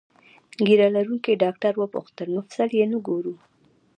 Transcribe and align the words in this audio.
ږیره 0.65 0.87
لرونکي 0.95 1.39
ډاکټر 1.43 1.73
وپوښتل: 1.77 2.27
مفصل 2.37 2.69
یې 2.79 2.85
نه 2.91 2.97
ګورو؟ 3.07 3.35